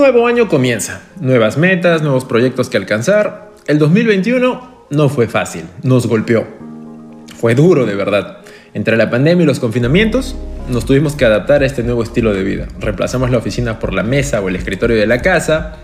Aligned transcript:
nuevo 0.00 0.26
año 0.26 0.48
comienza, 0.48 1.02
nuevas 1.20 1.58
metas, 1.58 2.00
nuevos 2.00 2.24
proyectos 2.24 2.70
que 2.70 2.78
alcanzar. 2.78 3.50
El 3.66 3.78
2021 3.78 4.86
no 4.88 5.08
fue 5.10 5.28
fácil, 5.28 5.64
nos 5.82 6.06
golpeó. 6.06 6.46
Fue 7.36 7.54
duro 7.54 7.84
de 7.84 7.94
verdad. 7.94 8.38
Entre 8.72 8.96
la 8.96 9.10
pandemia 9.10 9.42
y 9.42 9.46
los 9.46 9.60
confinamientos, 9.60 10.36
nos 10.70 10.86
tuvimos 10.86 11.16
que 11.16 11.26
adaptar 11.26 11.62
a 11.62 11.66
este 11.66 11.82
nuevo 11.82 12.02
estilo 12.02 12.32
de 12.32 12.42
vida. 12.42 12.66
Reemplazamos 12.78 13.30
la 13.30 13.36
oficina 13.36 13.78
por 13.78 13.92
la 13.92 14.02
mesa 14.02 14.40
o 14.40 14.48
el 14.48 14.56
escritorio 14.56 14.96
de 14.96 15.06
la 15.06 15.20
casa. 15.20 15.76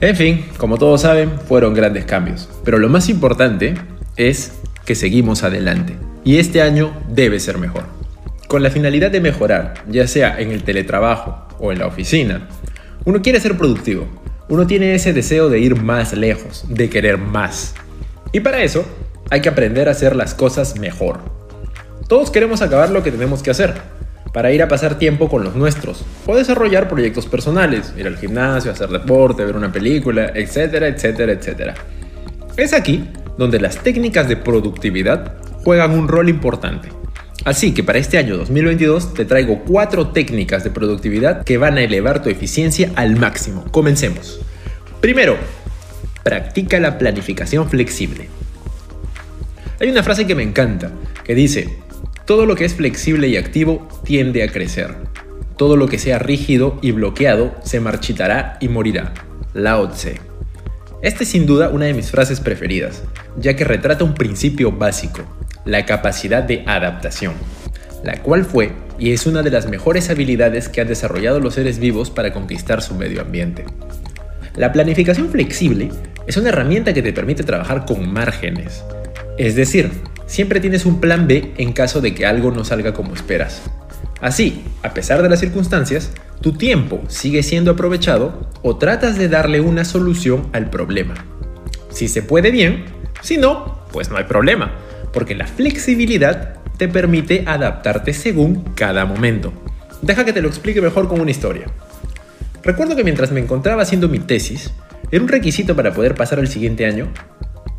En 0.00 0.14
fin, 0.14 0.44
como 0.56 0.78
todos 0.78 1.00
saben, 1.00 1.32
fueron 1.48 1.74
grandes 1.74 2.04
cambios. 2.04 2.48
Pero 2.64 2.78
lo 2.78 2.88
más 2.88 3.08
importante 3.08 3.74
es 4.16 4.52
que 4.84 4.94
seguimos 4.94 5.42
adelante. 5.42 5.96
Y 6.22 6.38
este 6.38 6.62
año 6.62 6.92
debe 7.08 7.40
ser 7.40 7.58
mejor. 7.58 7.82
Con 8.46 8.62
la 8.62 8.70
finalidad 8.70 9.10
de 9.10 9.20
mejorar, 9.20 9.74
ya 9.88 10.06
sea 10.06 10.40
en 10.40 10.52
el 10.52 10.62
teletrabajo 10.62 11.48
o 11.58 11.72
en 11.72 11.80
la 11.80 11.88
oficina, 11.88 12.48
uno 13.04 13.22
quiere 13.22 13.40
ser 13.40 13.56
productivo. 13.56 14.06
Uno 14.48 14.66
tiene 14.66 14.94
ese 14.94 15.12
deseo 15.12 15.48
de 15.48 15.60
ir 15.60 15.80
más 15.80 16.12
lejos, 16.12 16.64
de 16.68 16.90
querer 16.90 17.18
más. 17.18 17.74
Y 18.32 18.40
para 18.40 18.62
eso 18.62 18.84
hay 19.30 19.40
que 19.40 19.48
aprender 19.48 19.88
a 19.88 19.92
hacer 19.92 20.14
las 20.14 20.34
cosas 20.34 20.78
mejor. 20.78 21.20
Todos 22.08 22.30
queremos 22.30 22.62
acabar 22.62 22.90
lo 22.90 23.02
que 23.02 23.10
tenemos 23.10 23.42
que 23.42 23.50
hacer, 23.50 23.74
para 24.32 24.52
ir 24.52 24.62
a 24.62 24.68
pasar 24.68 24.98
tiempo 24.98 25.28
con 25.28 25.44
los 25.44 25.56
nuestros, 25.56 26.04
o 26.26 26.36
desarrollar 26.36 26.88
proyectos 26.88 27.26
personales, 27.26 27.92
ir 27.96 28.06
al 28.06 28.16
gimnasio, 28.16 28.70
hacer 28.70 28.88
deporte, 28.88 29.44
ver 29.44 29.56
una 29.56 29.72
película, 29.72 30.30
etcétera, 30.34 30.88
etcétera, 30.88 31.32
etcétera. 31.32 31.74
Es 32.56 32.72
aquí 32.72 33.08
donde 33.38 33.60
las 33.60 33.78
técnicas 33.78 34.28
de 34.28 34.36
productividad 34.36 35.36
juegan 35.64 35.92
un 35.92 36.08
rol 36.08 36.28
importante. 36.28 36.88
Así 37.44 37.74
que 37.74 37.82
para 37.82 37.98
este 37.98 38.18
año 38.18 38.36
2022 38.36 39.14
te 39.14 39.24
traigo 39.24 39.64
cuatro 39.64 40.08
técnicas 40.08 40.62
de 40.62 40.70
productividad 40.70 41.42
que 41.42 41.58
van 41.58 41.76
a 41.76 41.82
elevar 41.82 42.22
tu 42.22 42.28
eficiencia 42.28 42.92
al 42.94 43.16
máximo. 43.16 43.64
Comencemos. 43.72 44.40
Primero, 45.00 45.36
practica 46.22 46.78
la 46.78 46.98
planificación 46.98 47.68
flexible. 47.68 48.28
Hay 49.80 49.88
una 49.88 50.04
frase 50.04 50.24
que 50.24 50.36
me 50.36 50.44
encanta, 50.44 50.92
que 51.24 51.34
dice, 51.34 51.78
todo 52.26 52.46
lo 52.46 52.54
que 52.54 52.64
es 52.64 52.74
flexible 52.74 53.26
y 53.26 53.36
activo 53.36 53.88
tiende 54.04 54.44
a 54.44 54.48
crecer. 54.48 54.94
Todo 55.56 55.76
lo 55.76 55.88
que 55.88 55.98
sea 55.98 56.20
rígido 56.20 56.78
y 56.80 56.92
bloqueado 56.92 57.56
se 57.64 57.80
marchitará 57.80 58.56
y 58.60 58.68
morirá. 58.68 59.12
Lao 59.52 59.90
Tse. 59.90 60.20
Esta 61.02 61.24
es 61.24 61.30
sin 61.30 61.46
duda 61.46 61.70
una 61.70 61.86
de 61.86 61.94
mis 61.94 62.12
frases 62.12 62.38
preferidas, 62.38 63.02
ya 63.36 63.56
que 63.56 63.64
retrata 63.64 64.04
un 64.04 64.14
principio 64.14 64.70
básico, 64.70 65.22
la 65.64 65.86
capacidad 65.86 66.42
de 66.42 66.64
adaptación, 66.66 67.34
la 68.04 68.20
cual 68.22 68.44
fue 68.44 68.72
y 68.98 69.12
es 69.12 69.26
una 69.26 69.42
de 69.42 69.50
las 69.50 69.68
mejores 69.68 70.10
habilidades 70.10 70.68
que 70.68 70.80
han 70.80 70.88
desarrollado 70.88 71.40
los 71.40 71.54
seres 71.54 71.78
vivos 71.78 72.10
para 72.10 72.32
conquistar 72.32 72.82
su 72.82 72.94
medio 72.94 73.20
ambiente. 73.20 73.64
La 74.56 74.72
planificación 74.72 75.30
flexible 75.30 75.90
es 76.26 76.36
una 76.36 76.50
herramienta 76.50 76.92
que 76.92 77.02
te 77.02 77.12
permite 77.12 77.42
trabajar 77.42 77.84
con 77.84 78.12
márgenes, 78.12 78.84
es 79.38 79.56
decir, 79.56 79.90
siempre 80.26 80.60
tienes 80.60 80.84
un 80.84 81.00
plan 81.00 81.26
B 81.26 81.52
en 81.56 81.72
caso 81.72 82.00
de 82.00 82.14
que 82.14 82.26
algo 82.26 82.50
no 82.50 82.64
salga 82.64 82.92
como 82.92 83.14
esperas. 83.14 83.62
Así, 84.20 84.62
a 84.82 84.94
pesar 84.94 85.22
de 85.22 85.28
las 85.28 85.40
circunstancias, 85.40 86.12
tu 86.40 86.52
tiempo 86.52 87.00
sigue 87.08 87.42
siendo 87.42 87.72
aprovechado 87.72 88.50
o 88.62 88.76
tratas 88.76 89.18
de 89.18 89.28
darle 89.28 89.60
una 89.60 89.84
solución 89.84 90.48
al 90.52 90.70
problema. 90.70 91.14
Si 91.90 92.08
se 92.08 92.22
puede 92.22 92.50
bien, 92.50 92.84
si 93.20 93.36
no, 93.36 93.80
pues 93.90 94.10
no 94.10 94.16
hay 94.16 94.24
problema 94.24 94.72
porque 95.12 95.34
la 95.34 95.46
flexibilidad 95.46 96.54
te 96.76 96.88
permite 96.88 97.44
adaptarte 97.46 98.12
según 98.12 98.64
cada 98.74 99.04
momento. 99.04 99.52
Deja 100.00 100.24
que 100.24 100.32
te 100.32 100.42
lo 100.42 100.48
explique 100.48 100.80
mejor 100.80 101.08
con 101.08 101.20
una 101.20 101.30
historia. 101.30 101.66
Recuerdo 102.62 102.96
que 102.96 103.04
mientras 103.04 103.32
me 103.32 103.40
encontraba 103.40 103.82
haciendo 103.82 104.08
mi 104.08 104.18
tesis, 104.18 104.72
era 105.10 105.22
un 105.22 105.28
requisito 105.28 105.76
para 105.76 105.92
poder 105.92 106.14
pasar 106.14 106.38
al 106.38 106.48
siguiente 106.48 106.86
año 106.86 107.08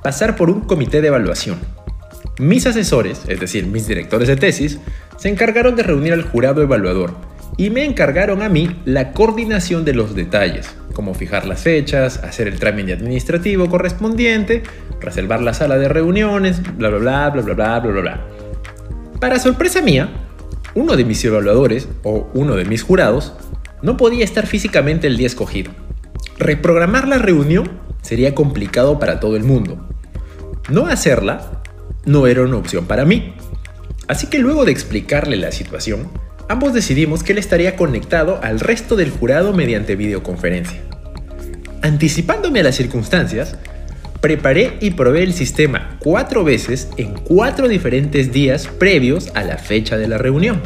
pasar 0.03 0.35
por 0.35 0.50
un 0.50 0.62
comité 0.62 1.02
de 1.02 1.08
evaluación. 1.08 1.58
Mis 2.38 2.68
asesores, 2.68 3.22
es 3.28 3.40
decir, 3.40 3.66
mis 3.66 3.88
directores 3.88 4.28
de 4.28 4.35
tesis, 4.35 4.79
se 5.18 5.29
encargaron 5.29 5.75
de 5.75 5.84
reunir 5.84 6.13
al 6.13 6.24
jurado 6.24 6.62
evaluador 6.62 7.16
y 7.58 7.69
me 7.69 7.86
encargaron 7.86 8.41
a 8.41 8.50
mí 8.50 8.81
la 8.86 9.12
coordinación 9.12 9.86
de 9.86 9.94
los 9.94 10.16
detalles, 10.16 10.75
como 10.94 11.14
fijar 11.14 11.46
las 11.46 11.62
fechas, 11.62 12.18
hacer 12.24 12.47
el 12.47 12.59
trámite 12.59 12.94
administrativo 12.94 13.69
correspondiente, 13.69 14.64
reservar 15.00 15.41
la 15.41 15.53
sala 15.53 15.78
de 15.78 15.88
reuniones, 15.88 16.62
bla 16.78 16.90
bla 16.90 16.97
bla 16.97 17.30
bla 17.30 17.41
bla 17.41 17.53
bla 17.53 17.80
bla 17.80 18.02
bla. 18.02 18.28
Para 19.19 19.40
sorpresa 19.40 19.81
mía, 19.81 20.09
uno 20.75 20.96
de 20.96 21.06
mis 21.06 21.24
evaluadores 21.24 21.88
o 22.03 22.30
uno 22.34 22.56
de 22.56 22.66
mis 22.66 22.84
jurados 22.84 23.34
no 23.81 23.97
podía 23.97 24.24
estar 24.24 24.47
físicamente 24.47 25.08
el 25.08 25.18
día 25.18 25.28
escogido. 25.28 25.72
Reprogramar 26.38 27.08
la 27.08 27.20
reunión 27.20 27.80
sería 28.02 28.34
complicado 28.34 29.00
para 29.00 29.20
todo 29.20 29.35
el 29.35 29.44
mundo. 29.44 29.88
No 30.70 30.88
hacerla 30.88 31.62
no 32.06 32.28
era 32.28 32.41
una 32.41 32.58
opción 32.58 32.85
para 32.85 33.06
mí. 33.06 33.35
Así 34.08 34.28
que 34.28 34.40
luego 34.40 34.66
de 34.66 34.72
explicarle 34.72 35.38
la 35.38 35.52
situación, 35.52 36.09
ambos 36.50 36.74
decidimos 36.74 37.24
que 37.24 37.31
él 37.31 37.38
estaría 37.38 37.76
conectado 37.76 38.40
al 38.42 38.59
resto 38.59 38.96
del 38.96 39.12
jurado 39.12 39.54
mediante 39.54 39.96
videoconferencia. 39.96 40.80
Anticipándome 41.81 42.62
a 42.62 42.64
las 42.64 42.76
circunstancias, 42.76 43.58
preparé 44.22 44.78
y 44.80 44.92
probé 44.92 45.24
el 45.24 45.34
sistema 45.34 45.98
cuatro 46.00 46.44
veces 46.44 46.90
en 46.98 47.14
cuatro 47.14 47.68
diferentes 47.68 48.32
días 48.32 48.68
previos 48.68 49.32
a 49.36 49.44
la 49.44 49.58
fecha 49.58 49.98
de 49.98 50.08
la 50.08 50.18
reunión. 50.18 50.62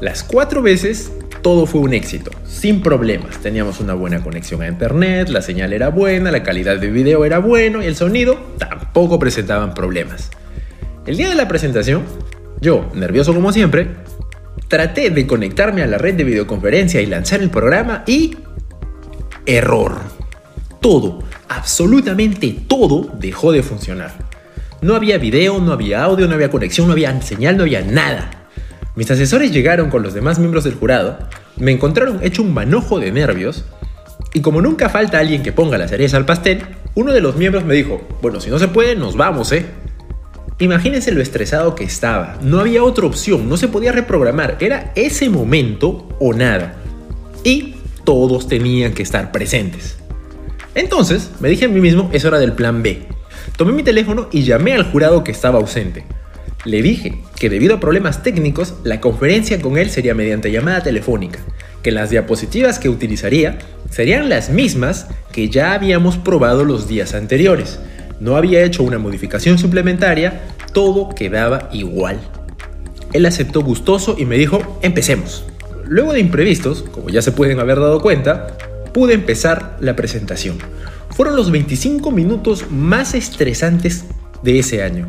Las 0.00 0.24
cuatro 0.24 0.60
veces 0.62 1.12
todo 1.42 1.66
fue 1.66 1.80
un 1.80 1.94
éxito, 1.94 2.30
sin 2.46 2.82
problemas. 2.82 3.38
Teníamos 3.38 3.80
una 3.80 3.94
buena 3.94 4.22
conexión 4.22 4.62
a 4.62 4.68
internet, 4.68 5.28
la 5.28 5.40
señal 5.40 5.72
era 5.72 5.88
buena, 5.88 6.30
la 6.30 6.42
calidad 6.42 6.78
de 6.78 6.90
video 6.90 7.24
era 7.24 7.38
bueno 7.38 7.82
y 7.82 7.86
el 7.86 7.96
sonido 7.96 8.38
tampoco 8.58 9.18
presentaban 9.18 9.72
problemas. 9.72 10.30
El 11.06 11.16
día 11.16 11.28
de 11.28 11.34
la 11.34 11.48
presentación, 11.48 12.02
yo, 12.60 12.90
nervioso 12.94 13.34
como 13.34 13.52
siempre, 13.52 13.88
Traté 14.70 15.10
de 15.10 15.26
conectarme 15.26 15.82
a 15.82 15.86
la 15.88 15.98
red 15.98 16.14
de 16.14 16.22
videoconferencia 16.22 17.00
y 17.00 17.06
lanzar 17.06 17.40
el 17.40 17.50
programa 17.50 18.04
y... 18.06 18.36
Error. 19.44 19.96
Todo, 20.80 21.24
absolutamente 21.48 22.56
todo 22.68 23.10
dejó 23.18 23.50
de 23.50 23.64
funcionar. 23.64 24.12
No 24.80 24.94
había 24.94 25.18
video, 25.18 25.58
no 25.58 25.72
había 25.72 26.04
audio, 26.04 26.28
no 26.28 26.36
había 26.36 26.52
conexión, 26.52 26.86
no 26.86 26.92
había 26.92 27.20
señal, 27.20 27.56
no 27.56 27.64
había 27.64 27.82
nada. 27.82 28.46
Mis 28.94 29.10
asesores 29.10 29.50
llegaron 29.50 29.90
con 29.90 30.04
los 30.04 30.14
demás 30.14 30.38
miembros 30.38 30.62
del 30.62 30.74
jurado, 30.74 31.18
me 31.56 31.72
encontraron 31.72 32.20
hecho 32.22 32.42
un 32.42 32.54
manojo 32.54 33.00
de 33.00 33.10
nervios 33.10 33.64
y 34.34 34.40
como 34.40 34.62
nunca 34.62 34.88
falta 34.88 35.18
alguien 35.18 35.42
que 35.42 35.50
ponga 35.50 35.78
la 35.78 35.88
cereza 35.88 36.16
al 36.16 36.26
pastel, 36.26 36.62
uno 36.94 37.12
de 37.12 37.20
los 37.20 37.34
miembros 37.34 37.64
me 37.64 37.74
dijo, 37.74 38.06
bueno, 38.22 38.38
si 38.38 38.50
no 38.50 38.60
se 38.60 38.68
puede, 38.68 38.94
nos 38.94 39.16
vamos, 39.16 39.50
¿eh? 39.50 39.66
Imagínense 40.60 41.10
lo 41.10 41.22
estresado 41.22 41.74
que 41.74 41.84
estaba. 41.84 42.38
No 42.42 42.60
había 42.60 42.84
otra 42.84 43.06
opción, 43.06 43.48
no 43.48 43.56
se 43.56 43.68
podía 43.68 43.92
reprogramar. 43.92 44.58
Era 44.60 44.92
ese 44.94 45.30
momento 45.30 46.06
o 46.20 46.34
nada. 46.34 46.76
Y 47.44 47.76
todos 48.04 48.46
tenían 48.46 48.92
que 48.92 49.02
estar 49.02 49.32
presentes. 49.32 49.96
Entonces 50.74 51.30
me 51.40 51.48
dije 51.48 51.64
a 51.64 51.68
mí 51.68 51.80
mismo, 51.80 52.10
eso 52.12 52.28
era 52.28 52.38
del 52.38 52.52
plan 52.52 52.82
B. 52.82 53.06
Tomé 53.56 53.72
mi 53.72 53.82
teléfono 53.82 54.28
y 54.30 54.42
llamé 54.42 54.74
al 54.74 54.84
jurado 54.84 55.24
que 55.24 55.32
estaba 55.32 55.58
ausente. 55.58 56.04
Le 56.66 56.82
dije 56.82 57.22
que 57.36 57.48
debido 57.48 57.76
a 57.76 57.80
problemas 57.80 58.22
técnicos, 58.22 58.74
la 58.84 59.00
conferencia 59.00 59.62
con 59.62 59.78
él 59.78 59.88
sería 59.88 60.14
mediante 60.14 60.52
llamada 60.52 60.82
telefónica, 60.82 61.38
que 61.82 61.90
las 61.90 62.10
diapositivas 62.10 62.78
que 62.78 62.90
utilizaría 62.90 63.58
serían 63.88 64.28
las 64.28 64.50
mismas 64.50 65.06
que 65.32 65.48
ya 65.48 65.72
habíamos 65.72 66.18
probado 66.18 66.64
los 66.64 66.86
días 66.86 67.14
anteriores, 67.14 67.80
no 68.20 68.36
había 68.36 68.62
hecho 68.62 68.82
una 68.82 68.98
modificación 68.98 69.58
suplementaria, 69.58 70.42
todo 70.72 71.08
quedaba 71.08 71.68
igual. 71.72 72.20
Él 73.12 73.26
aceptó 73.26 73.62
gustoso 73.62 74.14
y 74.18 74.24
me 74.24 74.36
dijo, 74.36 74.78
empecemos. 74.82 75.44
Luego 75.86 76.12
de 76.12 76.20
imprevistos, 76.20 76.84
como 76.92 77.08
ya 77.08 77.22
se 77.22 77.32
pueden 77.32 77.58
haber 77.58 77.80
dado 77.80 78.00
cuenta, 78.00 78.56
pude 78.92 79.14
empezar 79.14 79.76
la 79.80 79.96
presentación. 79.96 80.58
Fueron 81.10 81.34
los 81.34 81.50
25 81.50 82.10
minutos 82.12 82.66
más 82.70 83.14
estresantes 83.14 84.04
de 84.42 84.60
ese 84.60 84.82
año. 84.82 85.08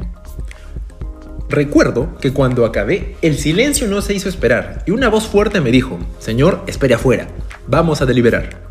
Recuerdo 1.50 2.18
que 2.22 2.32
cuando 2.32 2.66
acabé, 2.66 3.18
el 3.22 3.38
silencio 3.38 3.88
no 3.88 4.02
se 4.02 4.14
hizo 4.14 4.30
esperar 4.30 4.84
y 4.88 4.92
una 4.92 5.10
voz 5.10 5.28
fuerte 5.28 5.60
me 5.60 5.70
dijo, 5.70 6.00
Señor, 6.18 6.64
espere 6.66 6.94
afuera, 6.94 7.28
vamos 7.68 8.02
a 8.02 8.06
deliberar. 8.06 8.62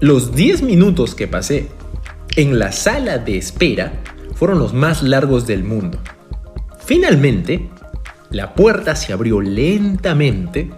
Los 0.00 0.34
10 0.34 0.62
minutos 0.62 1.14
que 1.14 1.26
pasé 1.26 1.68
en 2.36 2.58
la 2.58 2.70
sala 2.70 3.18
de 3.18 3.38
espera 3.38 3.92
fueron 4.34 4.58
los 4.58 4.74
más 4.74 5.02
largos 5.02 5.46
del 5.46 5.64
mundo. 5.64 5.98
Finalmente, 6.84 7.68
la 8.30 8.54
puerta 8.54 8.94
se 8.94 9.12
abrió 9.12 9.40
lentamente 9.40 10.70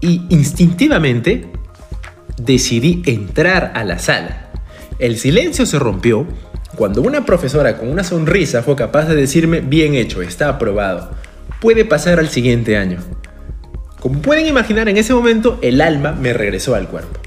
y 0.00 0.22
instintivamente 0.28 1.46
decidí 2.36 3.02
entrar 3.06 3.72
a 3.74 3.84
la 3.84 3.98
sala. 3.98 4.50
El 4.98 5.16
silencio 5.16 5.64
se 5.66 5.78
rompió 5.78 6.26
cuando 6.76 7.02
una 7.02 7.24
profesora 7.24 7.78
con 7.78 7.88
una 7.88 8.02
sonrisa 8.02 8.62
fue 8.62 8.74
capaz 8.74 9.04
de 9.04 9.14
decirme, 9.14 9.60
bien 9.60 9.94
hecho, 9.94 10.22
está 10.22 10.48
aprobado, 10.48 11.10
puede 11.60 11.84
pasar 11.84 12.18
al 12.18 12.28
siguiente 12.28 12.76
año. 12.76 12.98
Como 14.00 14.20
pueden 14.20 14.46
imaginar, 14.46 14.88
en 14.88 14.96
ese 14.96 15.14
momento 15.14 15.58
el 15.62 15.80
alma 15.80 16.12
me 16.12 16.32
regresó 16.32 16.74
al 16.74 16.88
cuerpo. 16.88 17.20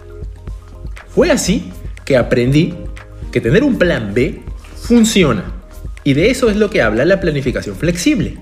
Fue 1.08 1.32
así 1.32 1.72
que 2.06 2.18
aprendí 2.18 2.76
que 3.38 3.42
tener 3.42 3.64
un 3.64 3.78
plan 3.78 4.14
B 4.16 4.42
funciona. 4.82 5.46
Y 6.04 6.16
de 6.16 6.32
eso 6.32 6.50
es 6.50 6.56
lo 6.56 6.72
que 6.72 6.82
habla 6.82 7.06
la 7.06 7.20
planificación 7.20 7.76
flexible. 7.76 8.40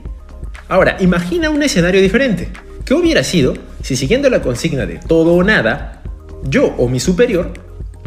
Ahora, 0.69 0.95
imagina 1.01 1.49
un 1.49 1.63
escenario 1.63 2.01
diferente. 2.01 2.49
¿Qué 2.85 2.93
hubiera 2.93 3.23
sido 3.23 3.55
si 3.81 3.97
siguiendo 3.97 4.29
la 4.29 4.41
consigna 4.41 4.85
de 4.85 4.99
todo 5.05 5.33
o 5.33 5.43
nada, 5.43 6.01
yo 6.43 6.73
o 6.77 6.87
mi 6.87 7.01
superior 7.01 7.51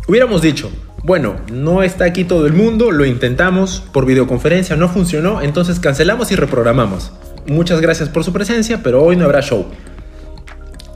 hubiéramos 0.06 0.40
dicho, 0.40 0.70
bueno, 1.05 1.37
no 1.52 1.82
está 1.82 2.06
aquí 2.06 2.25
todo 2.25 2.46
el 2.46 2.55
mundo, 2.55 2.90
lo 2.90 3.05
intentamos 3.05 3.85
por 3.93 4.06
videoconferencia, 4.06 4.76
no 4.76 4.88
funcionó, 4.88 5.43
entonces 5.43 5.79
cancelamos 5.79 6.32
y 6.32 6.37
reprogramamos. 6.37 7.12
Muchas 7.46 7.82
gracias 7.82 8.08
por 8.08 8.25
su 8.25 8.32
presencia, 8.32 8.82
pero 8.82 9.05
hoy 9.05 9.17
no 9.17 9.26
habrá 9.26 9.43
show. 9.43 9.67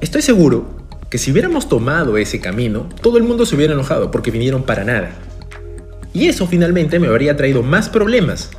Estoy 0.00 0.22
seguro 0.22 0.70
que 1.10 1.18
si 1.18 1.32
hubiéramos 1.32 1.68
tomado 1.68 2.16
ese 2.16 2.40
camino, 2.40 2.88
todo 3.02 3.18
el 3.18 3.24
mundo 3.24 3.44
se 3.44 3.56
hubiera 3.56 3.74
enojado 3.74 4.10
porque 4.10 4.30
vinieron 4.30 4.62
para 4.62 4.84
nada. 4.84 5.10
Y 6.12 6.28
eso 6.28 6.46
finalmente 6.46 6.98
me 6.98 7.08
habría 7.08 7.36
traído 7.36 7.62
más 7.62 7.88
problemas, 7.88 8.50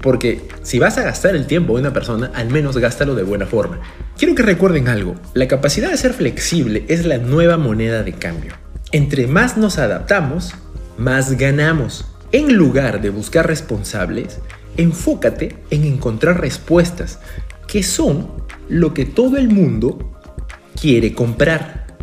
porque 0.00 0.42
si 0.62 0.78
vas 0.78 0.96
a 0.96 1.02
gastar 1.02 1.34
el 1.34 1.46
tiempo 1.46 1.74
de 1.74 1.80
una 1.80 1.92
persona, 1.92 2.30
al 2.34 2.50
menos 2.50 2.76
gástalo 2.78 3.14
de 3.14 3.22
buena 3.22 3.46
forma. 3.46 3.80
Quiero 4.16 4.34
que 4.34 4.42
recuerden 4.42 4.88
algo, 4.88 5.16
la 5.34 5.48
capacidad 5.48 5.90
de 5.90 5.96
ser 5.96 6.14
flexible 6.14 6.84
es 6.88 7.04
la 7.04 7.18
nueva 7.18 7.56
moneda 7.56 8.02
de 8.02 8.12
cambio. 8.12 8.52
Entre 8.92 9.26
más 9.26 9.56
nos 9.56 9.78
adaptamos, 9.78 10.54
más 10.98 11.36
ganamos. 11.36 12.06
En 12.32 12.54
lugar 12.54 13.00
de 13.00 13.10
buscar 13.10 13.46
responsables, 13.46 14.38
enfócate 14.76 15.56
en 15.70 15.84
encontrar 15.84 16.40
respuestas, 16.40 17.18
que 17.66 17.82
son 17.82 18.28
lo 18.68 18.94
que 18.94 19.04
todo 19.04 19.36
el 19.36 19.48
mundo 19.48 20.20
quiere 20.80 21.12
comprar. 21.12 21.98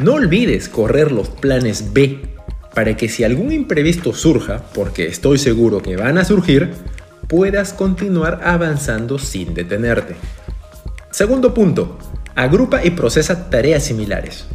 No 0.00 0.14
olvides 0.14 0.68
correr 0.68 1.12
los 1.12 1.28
planes 1.28 1.92
B 1.92 2.37
para 2.78 2.96
que 2.96 3.08
si 3.08 3.24
algún 3.24 3.50
imprevisto 3.50 4.12
surja, 4.12 4.62
porque 4.72 5.08
estoy 5.08 5.36
seguro 5.36 5.82
que 5.82 5.96
van 5.96 6.16
a 6.16 6.24
surgir, 6.24 6.70
puedas 7.26 7.72
continuar 7.72 8.40
avanzando 8.44 9.18
sin 9.18 9.52
detenerte. 9.52 10.14
Segundo 11.10 11.52
punto, 11.52 11.98
agrupa 12.36 12.84
y 12.84 12.90
procesa 12.90 13.50
tareas 13.50 13.82
similares. 13.82 14.46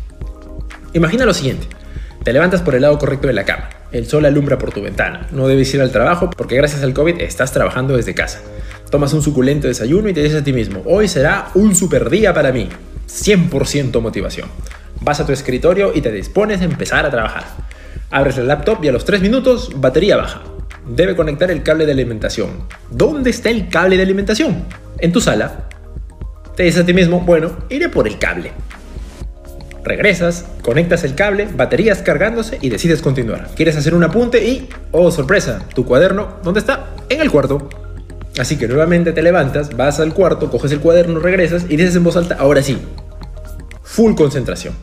Imagina 0.93 1.25
lo 1.25 1.33
siguiente, 1.33 1.67
te 2.23 2.31
levantas 2.31 2.61
por 2.61 2.75
el 2.75 2.83
lado 2.83 2.97
correcto 2.97 3.27
de 3.27 3.33
la 3.33 3.43
cama, 3.43 3.67
el 3.91 4.07
sol 4.07 4.25
alumbra 4.25 4.57
por 4.57 4.71
tu 4.71 4.81
ventana, 4.81 5.27
no 5.33 5.49
debes 5.49 5.73
ir 5.73 5.81
al 5.81 5.91
trabajo 5.91 6.29
porque 6.29 6.55
gracias 6.55 6.81
al 6.81 6.93
COVID 6.93 7.19
estás 7.19 7.51
trabajando 7.51 7.97
desde 7.97 8.15
casa. 8.15 8.39
Tomas 8.89 9.11
un 9.11 9.21
suculento 9.21 9.67
desayuno 9.67 10.07
y 10.07 10.13
te 10.13 10.23
dices 10.23 10.39
a 10.39 10.45
ti 10.45 10.53
mismo, 10.53 10.81
hoy 10.85 11.09
será 11.09 11.49
un 11.55 11.75
super 11.75 12.09
día 12.09 12.33
para 12.33 12.53
mí, 12.53 12.69
100% 13.05 13.99
motivación. 13.99 14.47
Vas 15.01 15.19
a 15.19 15.25
tu 15.25 15.33
escritorio 15.33 15.91
y 15.93 15.99
te 15.99 16.13
dispones 16.13 16.61
a 16.61 16.63
empezar 16.63 17.05
a 17.05 17.11
trabajar. 17.11 17.72
Abres 18.11 18.37
el 18.37 18.47
laptop 18.47 18.83
y 18.83 18.89
a 18.89 18.91
los 18.91 19.05
3 19.05 19.21
minutos, 19.21 19.71
batería 19.75 20.17
baja 20.17 20.41
debe 20.87 21.15
conectar 21.15 21.49
el 21.51 21.63
cable 21.63 21.85
de 21.85 21.91
alimentación. 21.91 22.49
¿Dónde 22.89 23.29
está 23.29 23.49
el 23.49 23.69
cable 23.69 23.97
de 23.97 24.03
alimentación? 24.03 24.65
En 24.99 25.11
tu 25.11 25.21
sala. 25.21 25.67
Te 26.55 26.63
dices 26.63 26.83
a 26.83 26.85
ti 26.85 26.93
mismo, 26.93 27.21
bueno, 27.21 27.57
iré 27.69 27.89
por 27.89 28.07
el 28.07 28.19
cable. 28.19 28.51
Regresas, 29.83 30.45
conectas 30.61 31.03
el 31.03 31.15
cable, 31.15 31.47
baterías 31.53 32.01
cargándose 32.01 32.57
y 32.61 32.69
decides 32.69 33.01
continuar. 33.01 33.49
Quieres 33.55 33.75
hacer 33.75 33.93
un 33.93 34.03
apunte 34.03 34.45
y, 34.45 34.69
oh 34.91 35.11
sorpresa, 35.11 35.63
tu 35.73 35.85
cuaderno, 35.85 36.37
¿dónde 36.43 36.59
está? 36.59 36.91
En 37.09 37.21
el 37.21 37.31
cuarto. 37.31 37.69
Así 38.39 38.57
que 38.57 38.67
nuevamente 38.67 39.11
te 39.11 39.21
levantas, 39.21 39.75
vas 39.75 39.99
al 39.99 40.13
cuarto, 40.13 40.49
coges 40.49 40.71
el 40.71 40.79
cuaderno, 40.79 41.19
regresas 41.19 41.65
y 41.69 41.75
dices 41.75 41.95
en 41.95 42.03
voz 42.03 42.17
alta, 42.17 42.35
ahora 42.39 42.61
sí, 42.63 42.77
full 43.83 44.15
concentración. 44.15 44.73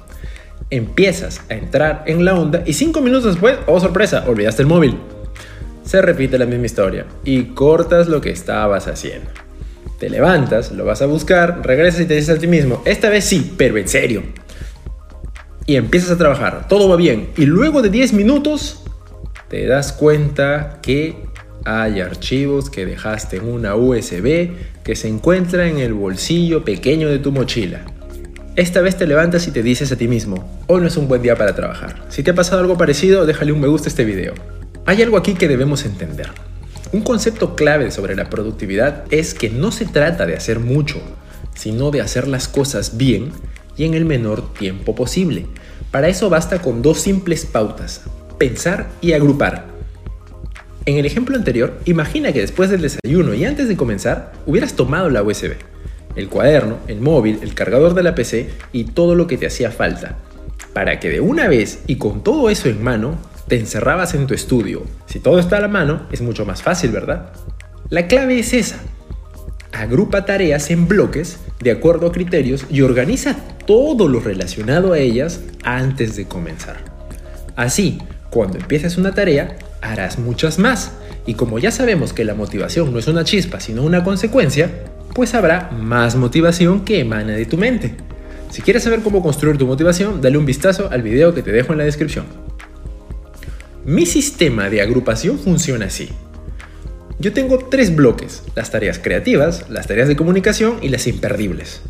Empiezas 0.69 1.41
a 1.49 1.55
entrar 1.55 2.05
en 2.07 2.25
la 2.25 2.39
onda 2.39 2.63
y 2.67 2.75
cinco 2.75 3.01
minutos 3.01 3.33
después, 3.33 3.59
oh 3.67 3.81
sorpresa, 3.81 4.25
olvidaste 4.27 4.63
el 4.63 4.69
móvil 4.69 4.99
se 5.91 6.01
repite 6.01 6.39
la 6.39 6.47
misma 6.47 6.67
historia 6.67 7.05
y 7.25 7.47
cortas 7.47 8.07
lo 8.07 8.21
que 8.21 8.31
estabas 8.31 8.87
haciendo. 8.87 9.29
Te 9.99 10.09
levantas, 10.09 10.71
lo 10.71 10.85
vas 10.85 11.03
a 11.03 11.07
buscar, 11.07 11.67
regresas 11.67 12.03
y 12.03 12.07
te 12.07 12.15
dices 12.15 12.37
a 12.37 12.39
ti 12.39 12.47
mismo, 12.47 12.81
esta 12.85 13.11
vez 13.11 13.25
sí, 13.25 13.55
pero 13.57 13.77
en 13.77 13.89
serio. 13.89 14.23
Y 15.67 15.75
empiezas 15.75 16.13
a 16.13 16.17
trabajar, 16.17 16.69
todo 16.69 16.89
va 16.89 16.95
bien. 16.95 17.31
Y 17.37 17.45
luego 17.45 17.83
de 17.83 17.91
10 17.91 18.13
minutos 18.13 18.85
te 19.49 19.67
das 19.67 19.93
cuenta 19.93 20.79
que 20.81 21.17
hay 21.65 22.01
archivos 22.01 22.71
que 22.71 22.87
dejaste 22.87 23.39
en 23.39 23.49
una 23.49 23.75
USB 23.75 24.51
que 24.85 24.95
se 24.95 25.09
encuentra 25.09 25.69
en 25.69 25.81
el 25.81 25.93
bolsillo 25.93 26.65
pequeño 26.65 27.09
de 27.09 27.19
tu 27.19 27.33
mochila. 27.33 27.85
Esta 28.57 28.81
vez 28.81 28.97
te 28.97 29.07
levantas 29.07 29.47
y 29.47 29.53
te 29.53 29.63
dices 29.63 29.93
a 29.93 29.97
ti 29.97 30.09
mismo, 30.09 30.45
hoy 30.67 30.81
no 30.81 30.89
es 30.89 30.97
un 30.97 31.07
buen 31.07 31.23
día 31.23 31.37
para 31.37 31.55
trabajar. 31.55 32.03
Si 32.09 32.25
te 32.25 32.33
ha 32.33 32.35
pasado 32.35 32.61
algo 32.61 32.77
parecido, 32.77 33.25
déjale 33.25 33.53
un 33.53 33.61
me 33.61 33.69
gusta 33.69 33.87
a 33.87 33.91
este 33.91 34.05
video. 34.05 34.35
Hay 34.87 35.01
algo 35.03 35.17
aquí 35.17 35.35
que 35.35 35.47
debemos 35.47 35.85
entender. 35.85 36.31
Un 36.91 37.03
concepto 37.03 37.55
clave 37.55 37.93
sobre 37.93 38.17
la 38.17 38.29
productividad 38.29 39.05
es 39.13 39.35
que 39.35 39.51
no 39.51 39.71
se 39.71 39.87
trata 39.87 40.27
de 40.27 40.35
hacer 40.35 40.59
mucho, 40.59 41.01
sino 41.55 41.93
de 41.93 42.01
hacer 42.01 42.27
las 42.27 42.49
cosas 42.49 42.97
bien 42.97 43.31
y 43.77 43.85
en 43.85 43.95
el 43.95 44.05
menor 44.05 44.53
tiempo 44.53 44.97
posible. 44.97 45.47
Para 45.93 46.09
eso 46.09 46.29
basta 46.29 46.61
con 46.61 46.83
dos 46.83 47.01
simples 47.01 47.47
pautas, 47.47 48.03
pensar 48.37 48.89
y 49.01 49.13
agrupar. 49.13 49.67
En 50.87 50.97
el 50.97 51.07
ejemplo 51.07 51.37
anterior, 51.37 51.79
imagina 51.85 52.33
que 52.33 52.41
después 52.41 52.69
del 52.69 52.83
desayuno 52.83 53.33
y 53.33 53.45
antes 53.45 53.69
de 53.69 53.77
comenzar, 53.77 54.33
hubieras 54.45 54.75
tomado 54.75 55.09
la 55.09 55.23
USB, 55.23 55.53
el 56.17 56.29
cuaderno, 56.29 56.79
el 56.89 57.01
móvil, 57.01 57.39
el 57.43 57.55
cargador 57.55 57.95
de 57.95 58.03
la 58.03 58.15
PC 58.15 58.51
y 58.73 58.85
todo 58.85 59.15
lo 59.15 59.27
que 59.27 59.37
te 59.37 59.47
hacía 59.47 59.71
falta, 59.71 60.17
para 60.73 61.01
que 61.01 61.09
de 61.09 61.21
una 61.21 61.49
vez 61.49 61.83
y 61.87 61.97
con 61.97 62.23
todo 62.23 62.51
eso 62.51 62.69
en 62.69 62.83
mano 62.83 63.19
te 63.49 63.59
encerrabas 63.59 64.15
en 64.15 64.27
tu 64.27 64.35
estudio. 64.35 64.83
Si 65.07 65.19
todo 65.19 65.39
está 65.39 65.57
a 65.57 65.61
la 65.61 65.69
mano, 65.69 66.07
es 66.13 66.21
mucho 66.21 66.47
más 66.47 66.63
fácil, 66.63 66.91
¿verdad? 66.91 67.33
La 67.89 68.07
clave 68.07 68.39
es 68.39 68.53
esa. 68.55 68.81
Agrupa 69.73 70.25
tareas 70.25 70.71
en 70.71 70.87
bloques 70.87 71.39
de 71.61 71.71
acuerdo 71.71 72.07
a 72.07 72.13
criterios 72.13 72.67
y 72.71 72.83
organiza 72.83 73.37
todo 73.67 74.09
lo 74.09 74.21
relacionado 74.21 74.93
a 74.93 74.99
ellas 74.99 75.41
antes 75.65 76.17
de 76.17 76.27
comenzar. 76.27 76.79
Así, 77.57 77.99
cuando 78.31 78.59
empieces 78.59 78.97
una 78.97 79.13
tarea, 79.13 79.59
harás 79.81 80.19
muchas 80.19 80.59
más. 80.59 80.93
Y 81.27 81.35
como 81.35 81.59
ya 81.59 81.71
sabemos 81.71 82.13
que 82.13 82.25
la 82.25 82.35
motivación 82.35 82.93
no 82.93 82.99
es 82.99 83.07
una 83.07 83.25
chispa, 83.25 83.61
sino 83.61 83.83
una 83.83 84.03
consecuencia, 84.05 84.71
pues 85.15 85.35
habrá 85.35 85.71
más 85.71 86.17
motivación 86.17 86.85
que 86.85 87.01
emana 87.01 87.33
de 87.33 87.47
tu 87.47 87.57
mente. 87.57 87.95
Si 88.51 88.63
quieres 88.63 88.83
saber 88.83 89.01
cómo 89.01 89.23
construir 89.23 89.59
tu 89.59 89.67
motivación, 89.67 90.21
dale 90.21 90.39
un 90.39 90.47
vistazo 90.47 90.89
al 90.91 91.03
video 91.03 91.35
que 91.35 91.43
te 91.43 91.53
dejo 91.53 91.73
en 91.73 91.79
la 91.79 91.85
descripción. 91.85 92.25
Mi 93.85 94.07
sistema 94.07 94.69
de 94.69 94.83
agrupación 94.83 95.39
funciona 95.39 95.87
así. 95.87 96.11
Yo 97.19 97.33
tengo 97.33 97.59
tres 97.59 97.95
bloques, 97.95 98.43
las 98.55 98.71
tareas 98.71 98.99
creativas, 98.99 99.69
las 99.69 99.87
tareas 99.87 100.09
de 100.09 100.17
comunicación 100.17 100.79
y 100.81 100.89
las 100.89 101.07
imperdibles. 101.07 101.83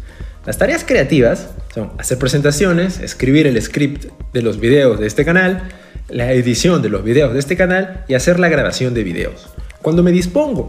Las 0.45 0.59
tareas 0.59 0.85
creativas 0.85 1.51
son 1.73 1.93
hacer 1.99 2.19
presentaciones, 2.19 2.99
escribir 2.99 3.47
el 3.47 3.61
script 3.63 4.07
de 4.33 4.43
los 4.43 4.59
videos 4.59 4.99
de 4.99 5.07
este 5.07 5.25
canal, 5.25 5.69
la 6.11 6.33
edición 6.33 6.83
de 6.83 6.89
los 6.89 7.05
videos 7.05 7.33
de 7.33 7.39
este 7.39 7.57
canal 7.57 8.05
y 8.09 8.15
hacer 8.15 8.39
la 8.39 8.49
grabación 8.49 8.95
de 8.95 9.05
videos. 9.05 9.49
Cuando 9.83 10.03
me 10.03 10.13
dispongo 10.13 10.69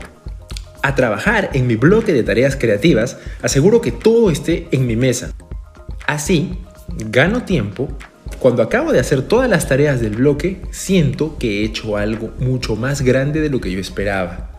a 0.81 0.95
trabajar 0.95 1.49
en 1.53 1.67
mi 1.67 1.75
bloque 1.75 2.13
de 2.13 2.23
tareas 2.23 2.55
creativas, 2.55 3.17
aseguro 3.41 3.81
que 3.81 3.91
todo 3.91 4.31
esté 4.31 4.67
en 4.71 4.87
mi 4.87 4.95
mesa. 4.95 5.33
Así, 6.07 6.59
gano 7.09 7.43
tiempo 7.43 7.89
cuando 8.41 8.63
acabo 8.63 8.91
de 8.91 8.99
hacer 8.99 9.21
todas 9.21 9.47
las 9.47 9.67
tareas 9.67 10.01
del 10.01 10.15
bloque, 10.15 10.61
siento 10.71 11.37
que 11.37 11.59
he 11.59 11.63
hecho 11.63 11.95
algo 11.95 12.31
mucho 12.39 12.75
más 12.75 13.03
grande 13.03 13.39
de 13.39 13.49
lo 13.49 13.61
que 13.61 13.71
yo 13.71 13.79
esperaba. 13.79 14.49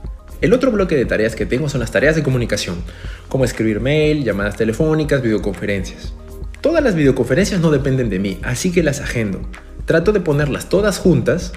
El 0.41 0.53
otro 0.53 0.71
bloque 0.71 0.95
de 0.95 1.05
tareas 1.05 1.35
que 1.35 1.47
tengo 1.47 1.69
son 1.69 1.81
las 1.81 1.91
tareas 1.91 2.15
de 2.15 2.23
comunicación, 2.23 2.77
como 3.29 3.45
escribir 3.45 3.81
mail, 3.81 4.23
llamadas 4.23 4.57
telefónicas, 4.57 5.21
videoconferencias. 5.21 6.13
Todas 6.61 6.83
las 6.83 6.95
videoconferencias 6.95 7.61
no 7.61 7.73
dependen 7.73 8.09
de 8.09 8.21
mí, 8.21 8.39
así 8.43 8.71
que 8.71 8.85
las 8.85 9.01
agendo. 9.01 9.41
Trato 9.85 10.13
de 10.13 10.21
ponerlas 10.21 10.69
todas 10.69 10.99
juntas 10.99 11.53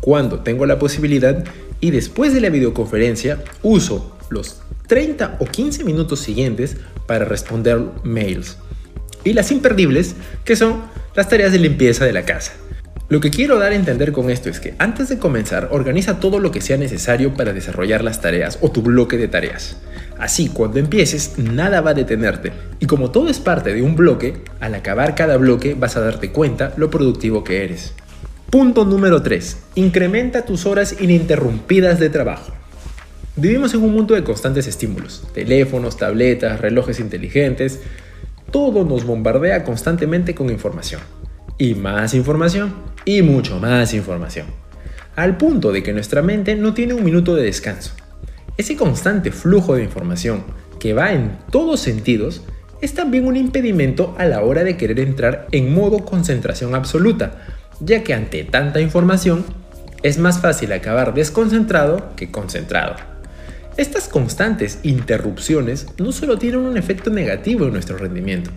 cuando 0.00 0.40
tengo 0.40 0.66
la 0.66 0.78
posibilidad 0.78 1.44
y 1.80 1.90
después 1.90 2.32
de 2.32 2.40
la 2.40 2.50
videoconferencia 2.50 3.42
uso 3.62 4.16
los 4.30 4.60
30 4.86 5.36
o 5.40 5.44
15 5.44 5.84
minutos 5.84 6.20
siguientes 6.20 6.76
para 7.06 7.24
responder 7.24 7.80
mails. 8.02 8.58
Y 9.24 9.32
las 9.32 9.50
imperdibles, 9.50 10.14
que 10.44 10.56
son 10.56 10.82
las 11.14 11.28
tareas 11.28 11.52
de 11.52 11.58
limpieza 11.58 12.04
de 12.04 12.12
la 12.12 12.24
casa. 12.24 12.52
Lo 13.08 13.20
que 13.20 13.30
quiero 13.30 13.58
dar 13.58 13.72
a 13.72 13.76
entender 13.76 14.12
con 14.12 14.30
esto 14.30 14.48
es 14.48 14.60
que 14.60 14.74
antes 14.78 15.08
de 15.08 15.18
comenzar, 15.18 15.68
organiza 15.70 16.20
todo 16.20 16.40
lo 16.40 16.50
que 16.50 16.60
sea 16.60 16.76
necesario 16.76 17.34
para 17.34 17.52
desarrollar 17.52 18.02
las 18.02 18.20
tareas 18.20 18.58
o 18.60 18.70
tu 18.70 18.82
bloque 18.82 19.16
de 19.16 19.28
tareas. 19.28 19.76
Así, 20.18 20.48
cuando 20.48 20.78
empieces, 20.78 21.38
nada 21.38 21.80
va 21.80 21.90
a 21.90 21.94
detenerte. 21.94 22.52
Y 22.80 22.86
como 22.86 23.10
todo 23.10 23.28
es 23.28 23.38
parte 23.38 23.74
de 23.74 23.82
un 23.82 23.96
bloque, 23.96 24.34
al 24.60 24.74
acabar 24.74 25.14
cada 25.14 25.36
bloque 25.36 25.74
vas 25.74 25.96
a 25.96 26.00
darte 26.00 26.30
cuenta 26.30 26.72
lo 26.76 26.90
productivo 26.90 27.44
que 27.44 27.64
eres. 27.64 27.94
Punto 28.50 28.84
número 28.84 29.22
3. 29.22 29.58
Incrementa 29.74 30.44
tus 30.44 30.66
horas 30.66 30.96
ininterrumpidas 31.00 31.98
de 31.98 32.10
trabajo. 32.10 32.52
Vivimos 33.36 33.74
en 33.74 33.82
un 33.82 33.92
mundo 33.92 34.14
de 34.14 34.22
constantes 34.22 34.68
estímulos. 34.68 35.24
Teléfonos, 35.34 35.96
tabletas, 35.96 36.60
relojes 36.60 37.00
inteligentes, 37.00 37.80
todo 38.52 38.84
nos 38.84 39.04
bombardea 39.04 39.64
constantemente 39.64 40.36
con 40.36 40.50
información. 40.50 41.00
Y 41.58 41.74
más 41.74 42.14
información 42.14 42.72
y 43.04 43.22
mucho 43.22 43.58
más 43.58 43.92
información, 43.94 44.46
al 45.16 45.36
punto 45.36 45.72
de 45.72 45.82
que 45.82 45.92
nuestra 45.92 46.22
mente 46.22 46.54
no 46.54 46.74
tiene 46.74 46.94
un 46.94 47.04
minuto 47.04 47.34
de 47.34 47.42
descanso. 47.42 47.92
Ese 48.56 48.76
constante 48.76 49.32
flujo 49.32 49.74
de 49.74 49.82
información 49.82 50.44
que 50.78 50.92
va 50.92 51.12
en 51.12 51.38
todos 51.50 51.80
sentidos 51.80 52.42
es 52.80 52.94
también 52.94 53.26
un 53.26 53.36
impedimento 53.36 54.14
a 54.18 54.26
la 54.26 54.42
hora 54.42 54.62
de 54.62 54.76
querer 54.76 55.00
entrar 55.00 55.48
en 55.50 55.74
modo 55.74 56.04
concentración 56.04 56.74
absoluta, 56.74 57.42
ya 57.80 58.04
que 58.04 58.14
ante 58.14 58.44
tanta 58.44 58.80
información 58.80 59.44
es 60.02 60.18
más 60.18 60.40
fácil 60.40 60.72
acabar 60.72 61.14
desconcentrado 61.14 62.14
que 62.14 62.30
concentrado. 62.30 62.96
Estas 63.76 64.06
constantes 64.06 64.78
interrupciones 64.84 65.88
no 65.98 66.12
solo 66.12 66.38
tienen 66.38 66.60
un 66.60 66.76
efecto 66.76 67.10
negativo 67.10 67.64
en 67.64 67.72
nuestro 67.72 67.96
rendimiento, 67.96 68.50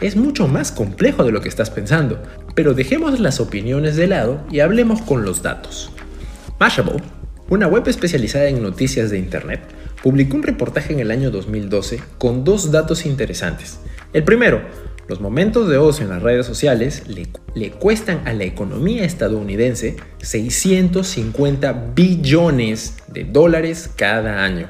es 0.00 0.16
mucho 0.16 0.48
más 0.48 0.72
complejo 0.72 1.22
de 1.22 1.30
lo 1.30 1.40
que 1.40 1.48
estás 1.48 1.70
pensando, 1.70 2.20
pero 2.56 2.74
dejemos 2.74 3.20
las 3.20 3.38
opiniones 3.38 3.94
de 3.94 4.08
lado 4.08 4.40
y 4.50 4.60
hablemos 4.60 5.00
con 5.02 5.24
los 5.24 5.42
datos. 5.42 5.92
Mashable, 6.58 7.02
una 7.48 7.66
web 7.66 7.86
especializada 7.88 8.48
en 8.48 8.62
noticias 8.62 9.10
de 9.10 9.18
Internet, 9.18 9.60
publicó 10.02 10.36
un 10.36 10.42
reportaje 10.42 10.92
en 10.92 11.00
el 11.00 11.10
año 11.10 11.30
2012 11.30 12.00
con 12.18 12.44
dos 12.44 12.70
datos 12.70 13.06
interesantes. 13.06 13.78
El 14.12 14.24
primero, 14.24 14.62
los 15.08 15.20
momentos 15.20 15.68
de 15.68 15.76
ocio 15.76 16.04
en 16.04 16.10
las 16.10 16.22
redes 16.22 16.46
sociales 16.46 17.04
le, 17.06 17.70
cuestan 17.72 18.26
a 18.26 18.32
la 18.32 18.44
economía 18.44 19.04
estadounidense 19.04 19.96
650 20.18 21.90
billones 21.94 22.96
de 23.08 23.24
dólares 23.24 23.90
cada 23.94 24.44
año, 24.44 24.68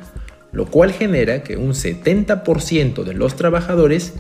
lo 0.53 0.67
cual 0.67 0.93
genera 0.93 1.45
que 1.45 1.57
un 1.57 1.71
70% 1.73 3.05
de 3.05 3.15
los 3.15 3.37
trabajadores 3.37 4.15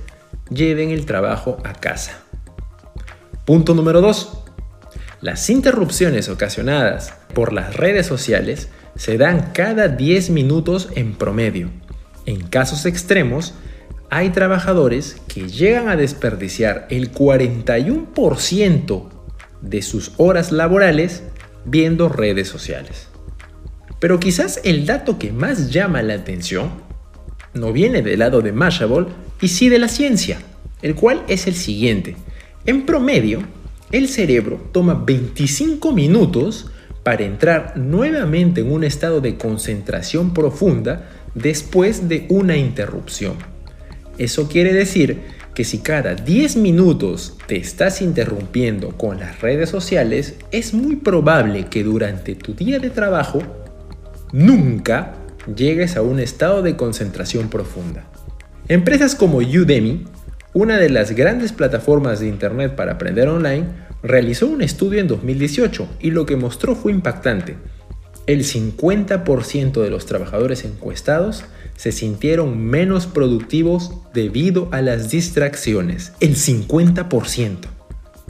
lleven 0.50 0.90
el 0.90 1.04
trabajo 1.04 1.56
a 1.64 1.72
casa. 1.72 2.20
Punto 3.44 3.74
número 3.74 4.00
2. 4.00 4.43
Las 5.24 5.48
interrupciones 5.48 6.28
ocasionadas 6.28 7.14
por 7.32 7.54
las 7.54 7.74
redes 7.76 8.06
sociales 8.06 8.68
se 8.94 9.16
dan 9.16 9.52
cada 9.54 9.88
10 9.88 10.28
minutos 10.28 10.90
en 10.96 11.14
promedio. 11.14 11.70
En 12.26 12.46
casos 12.46 12.84
extremos, 12.84 13.54
hay 14.10 14.28
trabajadores 14.28 15.16
que 15.26 15.48
llegan 15.48 15.88
a 15.88 15.96
desperdiciar 15.96 16.86
el 16.90 17.10
41% 17.10 19.08
de 19.62 19.80
sus 19.80 20.12
horas 20.18 20.52
laborales 20.52 21.22
viendo 21.64 22.10
redes 22.10 22.48
sociales. 22.48 23.08
Pero 24.00 24.20
quizás 24.20 24.60
el 24.62 24.84
dato 24.84 25.18
que 25.18 25.32
más 25.32 25.70
llama 25.70 26.02
la 26.02 26.16
atención 26.16 26.70
no 27.54 27.72
viene 27.72 28.02
del 28.02 28.18
lado 28.18 28.42
de 28.42 28.52
Mashable 28.52 29.06
y 29.40 29.48
sí 29.48 29.70
de 29.70 29.78
la 29.78 29.88
ciencia, 29.88 30.38
el 30.82 30.94
cual 30.94 31.22
es 31.28 31.46
el 31.46 31.54
siguiente. 31.54 32.14
En 32.66 32.84
promedio, 32.84 33.40
el 33.92 34.08
cerebro 34.08 34.60
toma 34.72 34.94
25 34.94 35.92
minutos 35.92 36.70
para 37.02 37.24
entrar 37.24 37.76
nuevamente 37.76 38.62
en 38.62 38.72
un 38.72 38.82
estado 38.82 39.20
de 39.20 39.36
concentración 39.36 40.32
profunda 40.32 41.08
después 41.34 42.08
de 42.08 42.26
una 42.30 42.56
interrupción. 42.56 43.34
Eso 44.18 44.48
quiere 44.48 44.72
decir 44.72 45.20
que 45.54 45.64
si 45.64 45.78
cada 45.78 46.14
10 46.14 46.56
minutos 46.56 47.36
te 47.46 47.56
estás 47.56 48.02
interrumpiendo 48.02 48.96
con 48.96 49.20
las 49.20 49.40
redes 49.40 49.70
sociales, 49.70 50.34
es 50.50 50.74
muy 50.74 50.96
probable 50.96 51.66
que 51.66 51.84
durante 51.84 52.34
tu 52.34 52.54
día 52.54 52.78
de 52.78 52.90
trabajo 52.90 53.40
nunca 54.32 55.14
llegues 55.54 55.96
a 55.96 56.02
un 56.02 56.18
estado 56.18 56.62
de 56.62 56.76
concentración 56.76 57.48
profunda. 57.48 58.04
Empresas 58.66 59.14
como 59.14 59.38
Udemy, 59.38 60.04
una 60.54 60.78
de 60.78 60.88
las 60.88 61.10
grandes 61.10 61.52
plataformas 61.52 62.20
de 62.20 62.28
Internet 62.28 62.76
para 62.76 62.92
aprender 62.92 63.28
online, 63.28 63.66
realizó 64.04 64.46
un 64.46 64.62
estudio 64.62 65.00
en 65.00 65.08
2018 65.08 65.88
y 66.00 66.12
lo 66.12 66.26
que 66.26 66.36
mostró 66.36 66.76
fue 66.76 66.92
impactante. 66.92 67.56
El 68.26 68.44
50% 68.44 69.82
de 69.82 69.90
los 69.90 70.06
trabajadores 70.06 70.64
encuestados 70.64 71.44
se 71.76 71.90
sintieron 71.90 72.64
menos 72.64 73.06
productivos 73.06 74.00
debido 74.14 74.68
a 74.70 74.80
las 74.80 75.10
distracciones. 75.10 76.12
El 76.20 76.36
50%. 76.36 77.56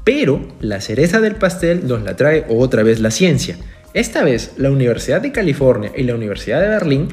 Pero 0.02 0.48
la 0.60 0.80
cereza 0.80 1.20
del 1.20 1.36
pastel 1.36 1.86
nos 1.86 2.02
la 2.02 2.16
trae 2.16 2.46
otra 2.48 2.82
vez 2.82 3.00
la 3.00 3.10
ciencia. 3.10 3.56
Esta 3.92 4.24
vez 4.24 4.52
la 4.56 4.70
Universidad 4.70 5.20
de 5.20 5.30
California 5.30 5.92
y 5.94 6.04
la 6.04 6.14
Universidad 6.14 6.62
de 6.62 6.68
Berlín 6.68 7.08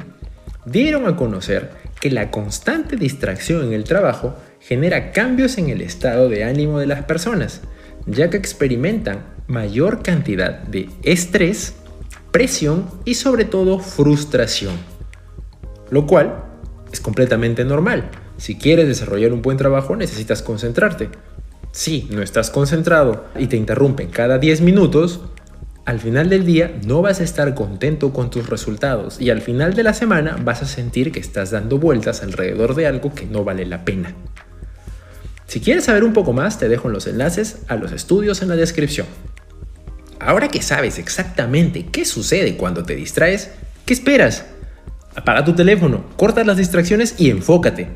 dieron 0.65 1.06
a 1.06 1.18
conocer 1.18 1.72
que 2.00 2.10
la 2.10 2.32
constante 2.32 2.96
distracción 2.96 3.65
en 3.65 3.74
el 3.74 3.84
trabajo 3.84 4.36
genera 4.62 5.12
cambios 5.12 5.58
en 5.58 5.70
el 5.70 5.82
estado 5.82 6.30
de 6.30 6.44
ánimo 6.44 6.80
de 6.80 6.88
las 6.88 7.03
personas, 7.03 7.62
ya 8.06 8.30
que 8.30 8.38
experimentan 8.38 9.25
mayor 9.48 10.01
cantidad 10.03 10.60
de 10.60 10.89
estrés, 11.03 11.75
presión 12.32 12.89
y 13.03 13.15
sobre 13.15 13.44
todo 13.44 13.80
frustración. 13.80 14.75
Lo 15.89 16.08
cual 16.08 16.46
es 16.94 17.01
completamente 17.01 17.65
normal. 17.65 18.10
Si 18.38 18.56
quieres 18.56 18.88
desarrollar 18.88 19.34
un 19.34 19.41
buen 19.41 19.58
trabajo 19.58 19.96
necesitas 19.96 20.41
concentrarte. 20.41 21.10
Si 21.72 22.08
no 22.12 22.22
estás 22.22 22.50
concentrado 22.50 23.25
y 23.38 23.48
te 23.48 23.58
interrumpen 23.58 24.10
cada 24.10 24.38
10 24.38 24.62
minutos, 24.62 25.22
al 25.86 26.00
final 26.00 26.30
del 26.30 26.46
día 26.46 26.80
no 26.86 27.01
vas 27.01 27.20
a 27.20 27.24
estar 27.24 27.53
contento 27.56 28.13
con 28.13 28.30
tus 28.30 28.50
resultados 28.50 29.20
y 29.20 29.30
al 29.30 29.41
final 29.41 29.74
de 29.74 29.84
la 29.84 29.94
semana 29.94 30.38
vas 30.44 30.62
a 30.62 30.65
sentir 30.65 31.12
que 31.12 31.20
estás 31.20 31.51
dando 31.51 31.80
vueltas 31.80 32.24
alrededor 32.24 32.75
de 32.75 32.88
algo 32.88 33.13
que 33.13 33.25
no 33.25 33.44
vale 33.44 33.65
la 33.65 33.84
pena. 33.84 34.13
Si 35.51 35.60
quieres 35.60 35.84
saber 35.84 36.05
un 36.05 36.13
poco 36.13 36.31
más, 36.31 36.58
te 36.60 36.70
dejo 36.70 36.88
los 36.88 37.08
enlaces 37.08 37.58
a 37.67 37.75
los 37.75 37.91
estudios 37.91 38.41
en 38.41 38.48
la 38.48 38.55
descripción. 38.55 39.05
Ahora 40.17 40.48
que 40.48 40.62
sabes 40.62 40.98
exactamente 40.98 41.88
qué 41.91 42.05
sucede 42.05 42.55
cuando 42.55 42.84
te 42.84 42.96
distraes, 42.96 43.51
¿qué 43.86 43.93
esperas? 43.93 44.46
Apaga 45.13 45.43
tu 45.43 45.51
teléfono, 45.53 46.05
corta 46.15 46.46
las 46.46 46.55
distracciones 46.55 47.15
y 47.17 47.31
enfócate. 47.31 47.89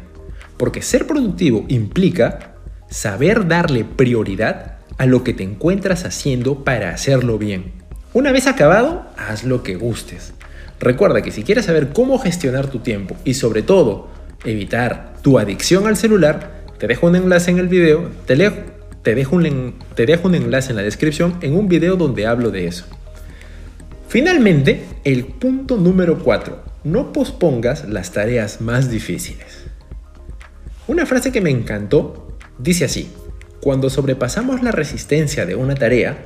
Porque 0.58 0.82
ser 0.82 1.08
productivo 1.08 1.64
implica 1.70 2.56
saber 2.90 3.48
darle 3.48 3.86
prioridad 3.86 4.80
a 4.98 5.06
lo 5.06 5.24
que 5.24 5.32
te 5.32 5.44
encuentras 5.44 6.04
haciendo 6.04 6.66
para 6.66 6.90
hacerlo 6.90 7.38
bien. 7.38 7.72
Una 8.12 8.34
vez 8.34 8.48
acabado, 8.48 9.06
haz 9.16 9.46
lo 9.46 9.64
que 9.64 9.78
gustes. 9.78 10.34
Recuerda 10.82 11.22
que 11.22 11.32
si 11.32 11.44
quieres 11.44 11.68
saber 11.68 11.94
cómo 11.94 12.20
gestionar 12.20 12.68
tu 12.68 12.80
tiempo 12.80 13.16
y 13.24 13.36
sobre 13.36 13.62
todo 13.62 14.10
evitar 14.44 15.14
tu 15.22 15.40
adicción 15.40 15.88
al 15.88 15.96
celular, 15.96 16.55
te 16.78 16.88
dejo 16.88 17.08
un 17.08 17.16
enlace 17.16 17.52
en 17.52 17.60
el 17.60 17.68
video, 17.68 18.10
te, 18.26 18.36
dejo 18.36 19.36
un, 19.36 19.76
te 19.96 20.06
dejo 20.06 20.28
un 20.28 20.36
enlace 20.36 20.72
en 20.72 20.76
la 20.76 20.82
descripción 20.82 21.38
en 21.42 21.56
un 21.56 21.68
video 21.68 21.96
donde 21.96 22.26
hablo 22.26 22.52
de 22.52 22.68
eso. 22.68 22.86
Finalmente, 24.08 24.86
el 25.04 25.26
punto 25.26 25.78
número 25.78 26.20
4. 26.20 26.64
No 26.84 27.12
pospongas 27.12 27.90
las 27.90 28.12
tareas 28.12 28.62
más 28.62 28.90
difíciles. 28.90 29.66
Una 30.88 31.06
frase 31.06 31.32
que 31.32 31.42
me 31.42 31.50
encantó 31.50 32.38
dice 32.60 32.86
así, 32.86 33.12
cuando 33.62 33.90
sobrepasamos 33.90 34.62
la 34.62 34.72
resistencia 34.72 35.46
de 35.46 35.56
una 35.56 35.76
tarea, 35.76 36.18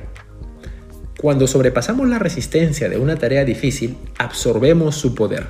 cuando 1.18 1.46
sobrepasamos 1.46 2.08
la 2.08 2.18
resistencia 2.18 2.88
de 2.88 2.98
una 2.98 3.16
tarea 3.16 3.44
difícil, 3.44 3.96
absorbemos 4.18 4.96
su 4.96 5.14
poder. 5.14 5.48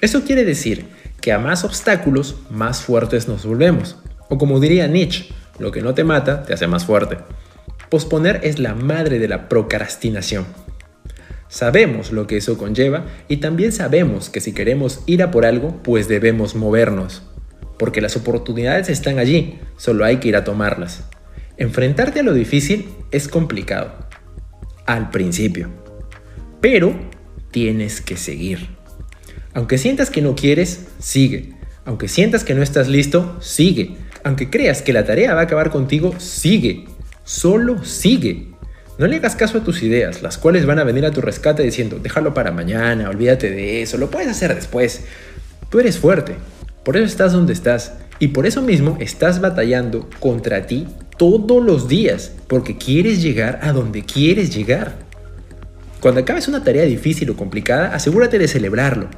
Eso 0.00 0.24
quiere 0.24 0.44
decir 0.44 0.86
que 1.20 1.32
a 1.32 1.38
más 1.38 1.64
obstáculos, 1.64 2.36
más 2.50 2.82
fuertes 2.82 3.28
nos 3.28 3.46
volvemos. 3.46 3.96
O 4.28 4.38
como 4.38 4.60
diría 4.60 4.86
Nietzsche, 4.86 5.26
lo 5.58 5.70
que 5.70 5.82
no 5.82 5.94
te 5.94 6.04
mata 6.04 6.42
te 6.42 6.54
hace 6.54 6.66
más 6.66 6.84
fuerte. 6.84 7.18
Posponer 7.90 8.40
es 8.42 8.58
la 8.58 8.74
madre 8.74 9.18
de 9.18 9.28
la 9.28 9.48
procrastinación. 9.48 10.46
Sabemos 11.48 12.10
lo 12.10 12.26
que 12.26 12.38
eso 12.38 12.58
conlleva 12.58 13.04
y 13.28 13.36
también 13.36 13.70
sabemos 13.70 14.28
que 14.28 14.40
si 14.40 14.52
queremos 14.52 15.02
ir 15.06 15.22
a 15.22 15.30
por 15.30 15.46
algo, 15.46 15.80
pues 15.82 16.08
debemos 16.08 16.56
movernos. 16.56 17.22
Porque 17.78 18.00
las 18.00 18.16
oportunidades 18.16 18.88
están 18.88 19.18
allí, 19.18 19.60
solo 19.76 20.04
hay 20.04 20.16
que 20.16 20.28
ir 20.28 20.36
a 20.36 20.44
tomarlas. 20.44 21.04
Enfrentarte 21.56 22.20
a 22.20 22.22
lo 22.24 22.34
difícil 22.34 22.88
es 23.12 23.28
complicado. 23.28 23.94
Al 24.86 25.10
principio. 25.10 25.68
Pero 26.60 26.94
tienes 27.52 28.00
que 28.00 28.16
seguir. 28.16 28.70
Aunque 29.52 29.78
sientas 29.78 30.10
que 30.10 30.22
no 30.22 30.34
quieres, 30.34 30.88
sigue. 30.98 31.52
Aunque 31.84 32.08
sientas 32.08 32.42
que 32.42 32.54
no 32.54 32.62
estás 32.62 32.88
listo, 32.88 33.36
sigue. 33.40 33.96
Aunque 34.24 34.50
creas 34.50 34.82
que 34.82 34.92
la 34.92 35.04
tarea 35.04 35.34
va 35.34 35.42
a 35.42 35.44
acabar 35.44 35.70
contigo, 35.70 36.14
sigue. 36.18 36.86
Solo 37.24 37.84
sigue. 37.84 38.48
No 38.98 39.06
le 39.06 39.16
hagas 39.16 39.36
caso 39.36 39.58
a 39.58 39.64
tus 39.64 39.82
ideas, 39.82 40.22
las 40.22 40.38
cuales 40.38 40.66
van 40.66 40.78
a 40.78 40.84
venir 40.84 41.04
a 41.04 41.10
tu 41.10 41.20
rescate 41.20 41.62
diciendo, 41.62 41.98
déjalo 42.00 42.32
para 42.32 42.52
mañana, 42.52 43.10
olvídate 43.10 43.50
de 43.50 43.82
eso, 43.82 43.98
lo 43.98 44.10
puedes 44.10 44.28
hacer 44.28 44.54
después. 44.54 45.04
Tú 45.68 45.80
eres 45.80 45.98
fuerte, 45.98 46.34
por 46.84 46.96
eso 46.96 47.06
estás 47.06 47.32
donde 47.32 47.52
estás 47.52 47.94
y 48.20 48.28
por 48.28 48.46
eso 48.46 48.62
mismo 48.62 48.96
estás 49.00 49.40
batallando 49.40 50.08
contra 50.20 50.66
ti 50.66 50.86
todos 51.18 51.62
los 51.64 51.88
días, 51.88 52.32
porque 52.46 52.78
quieres 52.78 53.20
llegar 53.20 53.58
a 53.62 53.72
donde 53.72 54.04
quieres 54.04 54.54
llegar. 54.54 54.94
Cuando 56.00 56.20
acabes 56.20 56.46
una 56.46 56.62
tarea 56.62 56.84
difícil 56.84 57.30
o 57.30 57.36
complicada, 57.36 57.94
asegúrate 57.94 58.38
de 58.38 58.46
celebrarlo, 58.46 59.08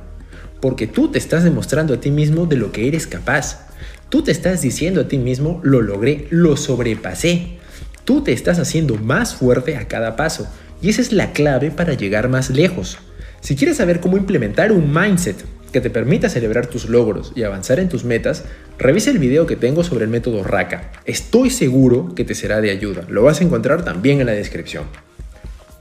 porque 0.61 0.87
tú 0.87 1.11
te 1.11 1.19
estás 1.19 1.45
demostrando 1.45 1.93
a 1.95 2.01
ti 2.01 2.11
mismo 2.11 2.47
de 2.47 2.57
lo 2.57 2.73
que 2.73 2.89
eres 2.89 3.07
capaz. 3.07 3.66
Tú 4.09 4.23
te 4.23 4.31
estás 4.31 4.63
diciendo 4.63 5.03
a 5.03 5.09
ti 5.09 5.19
mismo, 5.19 5.61
lo 5.63 5.83
logré, 5.83 6.27
lo 6.31 6.57
sobrepasé. 6.57 7.59
Tú 8.05 8.23
te 8.23 8.33
estás 8.33 8.59
haciendo 8.59 8.97
más 8.97 9.35
fuerte 9.35 9.77
a 9.77 9.89
cada 9.89 10.17
paso 10.17 10.49
y 10.81 10.91
esa 10.91 11.03
es 11.03 11.13
la 11.13 11.33
clave 11.33 11.71
para 11.71 11.95
llegar 11.95 12.29
más 12.29 12.51
lejos. 12.51 12.99
Si 13.41 13.57
quieres 13.57 13.77
saber 13.77 14.01
cómo 14.01 14.17
implementar 14.17 14.73
un 14.73 14.93
mindset 14.93 15.37
que 15.73 15.81
te 15.81 15.91
permita 15.91 16.29
celebrar 16.29 16.69
tus 16.69 16.89
logros 16.89 17.33
y 17.35 17.43
avanzar 17.43 17.81
en 17.81 17.89
tus 17.89 18.05
metas, 18.05 18.45
revisa 18.79 19.11
el 19.11 19.19
video 19.19 19.47
que 19.47 19.57
tengo 19.57 19.85
sobre 19.85 20.05
el 20.05 20.11
método 20.11 20.43
RACA. 20.43 20.93
Estoy 21.05 21.51
seguro 21.51 22.15
que 22.15 22.25
te 22.25 22.35
será 22.35 22.61
de 22.61 22.71
ayuda. 22.71 23.05
Lo 23.09 23.23
vas 23.23 23.41
a 23.41 23.45
encontrar 23.45 23.85
también 23.85 24.21
en 24.21 24.27
la 24.27 24.33
descripción. 24.33 24.85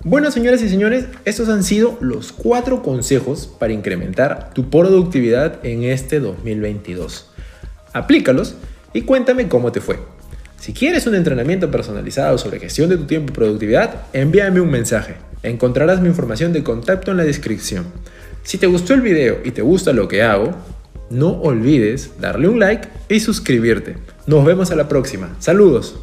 Bueno, 0.03 0.29
señoras 0.29 0.61
y 0.61 0.69
señores, 0.69 1.05
estos 1.25 1.49
han 1.49 1.63
sido 1.63 1.97
los 2.01 2.31
cuatro 2.31 2.83
consejos 2.83 3.47
para 3.59 3.73
incrementar 3.73 4.53
tu 4.53 4.69
productividad 4.69 5.65
en 5.65 5.83
este 5.83 6.19
2022. 6.19 7.31
Aplícalos 7.95 8.55
y 8.93 9.03
cuéntame 9.03 9.47
cómo 9.47 9.71
te 9.71 9.79
fue. 9.79 9.97
Si 10.59 10.73
quieres 10.73 11.07
un 11.07 11.15
entrenamiento 11.15 11.71
personalizado 11.71 12.37
sobre 12.37 12.59
gestión 12.59 12.89
de 12.89 12.97
tu 12.97 13.05
tiempo 13.05 13.31
y 13.31 13.35
productividad, 13.35 14.01
envíame 14.11 14.59
un 14.59 14.69
mensaje. 14.69 15.15
Encontrarás 15.43 16.01
mi 16.01 16.09
información 16.09 16.51
de 16.51 16.61
contacto 16.61 17.11
en 17.11 17.17
la 17.17 17.23
descripción. 17.23 17.85
Si 18.43 18.57
te 18.57 18.67
gustó 18.67 18.93
el 18.93 19.01
video 19.01 19.37
y 19.45 19.51
te 19.51 19.61
gusta 19.61 19.93
lo 19.93 20.09
que 20.09 20.23
hago, 20.23 20.51
no 21.09 21.39
olvides 21.41 22.19
darle 22.19 22.49
un 22.49 22.59
like 22.59 22.89
y 23.07 23.21
suscribirte. 23.21 23.95
Nos 24.27 24.43
vemos 24.43 24.71
a 24.71 24.75
la 24.75 24.89
próxima. 24.89 25.33
Saludos. 25.39 25.95